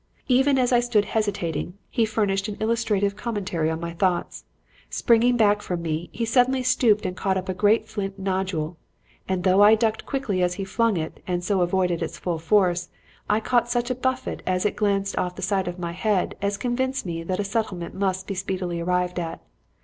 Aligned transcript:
"Even 0.27 0.57
as 0.57 0.71
I 0.71 0.79
stood 0.79 1.05
hesitating, 1.05 1.75
he 1.91 2.05
furnished 2.07 2.47
an 2.47 2.57
illustrative 2.59 3.15
commentary 3.15 3.69
on 3.69 3.79
my 3.79 3.93
thoughts. 3.93 4.45
Springing 4.89 5.37
back 5.37 5.61
from 5.61 5.83
me, 5.83 6.09
he 6.11 6.25
suddenly 6.25 6.63
stooped 6.63 7.05
and 7.05 7.15
caught 7.15 7.37
up 7.37 7.47
a 7.47 7.53
great 7.53 7.87
flint 7.87 8.17
nodule; 8.17 8.77
and 9.29 9.43
though 9.43 9.61
I 9.61 9.75
ducked 9.75 10.07
quickly 10.07 10.41
as 10.41 10.55
he 10.55 10.63
flung 10.63 10.97
it 10.97 11.21
and 11.27 11.43
so 11.43 11.61
avoided 11.61 12.01
its 12.01 12.17
full 12.17 12.39
force, 12.39 12.89
I 13.29 13.39
caught 13.39 13.69
such 13.69 13.91
a 13.91 13.93
buffet 13.95 14.41
as 14.47 14.65
it 14.65 14.75
glanced 14.75 15.19
off 15.19 15.35
the 15.35 15.43
side 15.43 15.67
of 15.67 15.77
my 15.77 15.91
head 15.91 16.33
as 16.41 16.57
convinced 16.57 17.05
me 17.05 17.21
that 17.21 17.39
a 17.39 17.43
settlement 17.43 17.93
must 17.93 18.25
be 18.25 18.33
speedily 18.33 18.79
arrived 18.81 19.19
at. 19.19 19.39